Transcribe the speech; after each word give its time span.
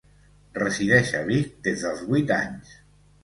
Resideix 0.59 1.11
a 1.19 1.21
Vic 1.27 1.53
des 1.69 1.85
dels 1.87 2.01
vuit 2.09 2.35
anys. 2.39 2.73